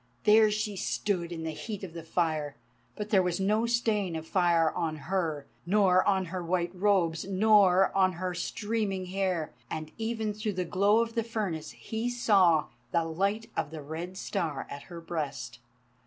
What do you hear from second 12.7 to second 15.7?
the light of the Red Star at her breast.